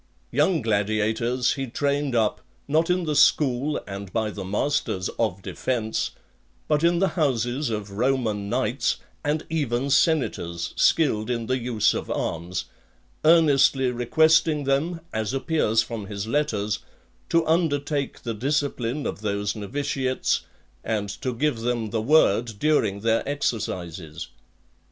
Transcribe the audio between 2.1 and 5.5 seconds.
up, not in the school, and by the masters, of